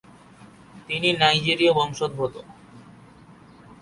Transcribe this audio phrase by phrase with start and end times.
[0.87, 2.33] তিনি নাইজেরীয় বংশোদ্ভূত।